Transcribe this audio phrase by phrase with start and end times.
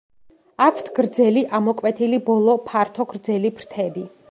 [0.67, 4.09] აქვთ გრძელი, ამოკვეთილი ბოლო, ფართო, გრძელი ფრთები.